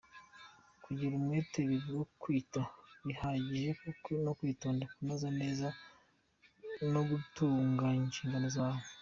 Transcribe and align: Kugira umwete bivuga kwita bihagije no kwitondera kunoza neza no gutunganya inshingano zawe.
Kugira 0.83 1.13
umwete 1.19 1.59
bivuga 1.69 2.03
kwita 2.21 2.61
bihagije 3.05 3.69
no 4.25 4.31
kwitondera 4.37 4.93
kunoza 4.95 5.29
neza 5.41 5.67
no 6.93 7.01
gutunganya 7.09 8.03
inshingano 8.07 8.47
zawe. 8.55 8.83